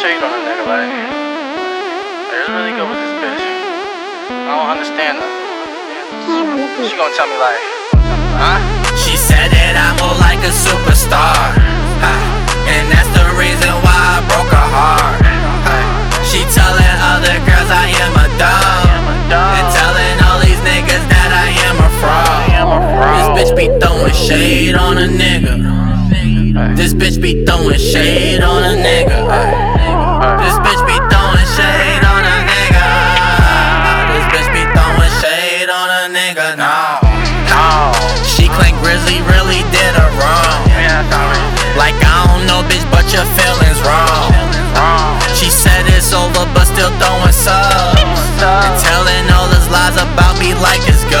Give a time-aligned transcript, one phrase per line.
[0.00, 0.88] shade on a nigga like.
[2.32, 3.36] This bitch.
[4.32, 5.28] I don't understand her.
[6.88, 7.60] She gonna tell me like?
[8.96, 11.52] She said that I'm move like a superstar.
[12.64, 15.20] And that's the reason why I broke her heart.
[16.24, 18.88] She telling other girls I am a dog.
[19.28, 23.36] And telling all these niggas that I am a fraud.
[23.36, 25.89] This bitch be throwing shade on a nigga.
[26.50, 29.22] This bitch be throwing shade on a nigga.
[30.42, 32.90] This bitch be throwing shade on a nigga.
[34.10, 36.58] This bitch be throwing shade on a nigga.
[36.58, 36.98] No,
[37.46, 37.94] no.
[38.26, 40.66] She claimed Grizzley really did her wrong.
[41.78, 44.34] Like I don't know, bitch, but your feelings wrong.
[45.38, 48.02] She said it's over, but still throwing subs.
[48.42, 51.14] And telling all those lies about me like it's good.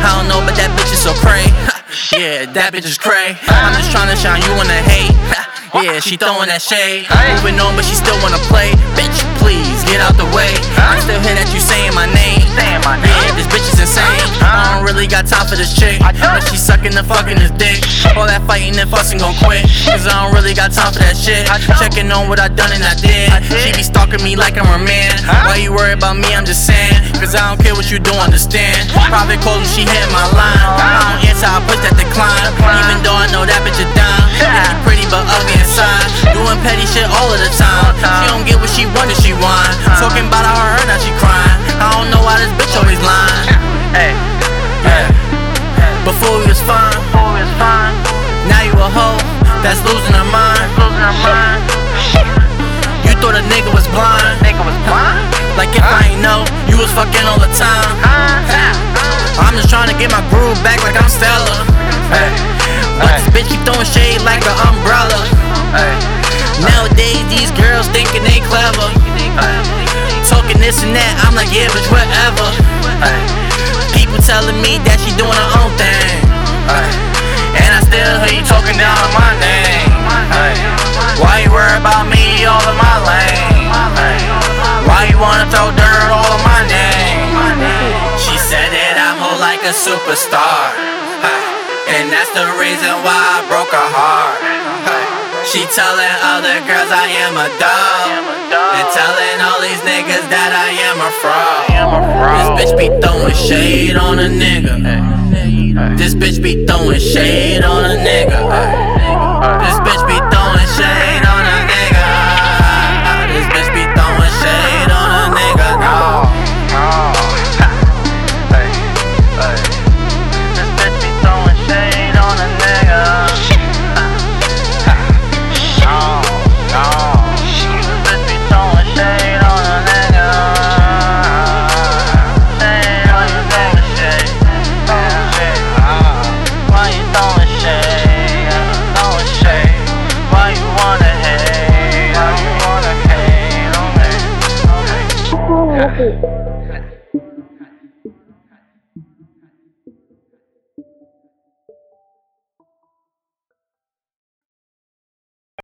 [0.00, 1.52] I don't know, but that bitch is so cray.
[2.08, 3.36] Yeah, that bitch is cray.
[3.52, 5.12] I'm just trying to shine, you in the hate.
[5.76, 7.06] Yeah, she throwing that shade.
[7.36, 8.72] Moving on, but she still wanna play.
[8.96, 10.56] Bitch, please get out the way.
[10.80, 12.39] I still hear that you saying my name.
[12.98, 14.26] Yeah, this bitch is insane.
[14.42, 16.02] I don't really got time for this chick.
[16.02, 17.78] But she sucking the fucking this dick.
[18.18, 19.62] All that fighting and fussing gon' quit.
[19.86, 21.46] Cause I don't really got time for that shit.
[21.78, 23.30] Checking on what I done and I did.
[23.62, 25.14] She be stalking me like I'm her man.
[25.46, 26.34] Why you worry about me?
[26.34, 26.98] I'm just saying.
[27.22, 28.90] Cause I don't care what you don't understand.
[29.10, 30.58] Private calls she hit my line.
[30.78, 32.50] I don't answer, I push that decline.
[32.86, 34.20] Even though I know that bitch is down.
[34.38, 36.06] Yeah, pretty but ugly inside.
[36.34, 37.94] Doing petty shit all of the time.
[37.98, 39.49] She don't get what she wanted, she whine.
[49.00, 49.16] Hoe
[49.64, 50.68] that's losing her mind.
[53.04, 54.36] You thought a nigga was blind.
[55.56, 57.92] Like if I ain't know, you was fucking all the time.
[59.40, 61.56] I'm just trying to get my groove back like I'm Stella.
[62.96, 65.20] But this bitch keep throwing shade like an umbrella.
[66.64, 68.88] Nowadays, these girls thinking they clever.
[70.28, 72.46] Talking this and that, I'm like, yeah, bitch, whatever.
[73.96, 75.99] People telling me that she doing her own thing.
[78.80, 79.92] Down on my name.
[81.20, 83.68] Why you worry about me all in my lane?
[84.88, 87.28] Why you wanna throw dirt all on my name?
[88.16, 90.72] She said that I'm more like a superstar.
[91.92, 94.40] And that's the reason why I broke her heart.
[95.44, 98.06] She telling other girls I am a dog.
[98.50, 102.58] And telling all these niggas that I am a fraud.
[102.58, 102.88] This bitch be
[103.30, 105.98] throwing shade on a nigga.
[105.98, 109.19] This bitch be throwing shade on a nigga.